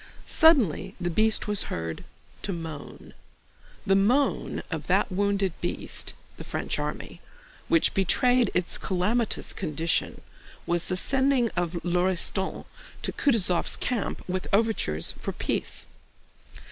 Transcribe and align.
Suddenly 0.25 0.95
the 0.99 1.11
beast 1.11 1.45
was 1.47 1.65
heard 1.69 2.03
to 2.41 2.51
moan. 2.51 3.13
The 3.85 3.93
moan 3.93 4.63
of 4.71 4.87
that 4.87 5.11
wounded 5.11 5.53
beast 5.61 6.15
(the 6.37 6.43
French 6.43 6.79
army) 6.79 7.21
which 7.67 7.93
betrayed 7.93 8.49
its 8.55 8.79
calamitous 8.79 9.53
condition 9.53 10.21
was 10.65 10.87
the 10.87 10.97
sending 10.97 11.49
of 11.51 11.85
Lauriston 11.85 12.65
to 13.03 13.11
Kutúzov's 13.11 13.77
camp 13.77 14.27
with 14.27 14.47
overtures 14.51 15.11
for 15.19 15.33
peace. 15.33 15.85